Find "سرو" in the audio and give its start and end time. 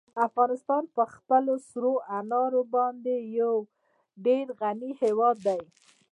1.69-1.93